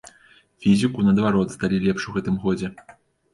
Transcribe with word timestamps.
Фізіку, 0.63 1.03
наадварот, 1.07 1.53
здалі 1.57 1.77
лепш 1.85 2.09
у 2.09 2.15
гэтым 2.17 2.41
годзе. 2.47 2.73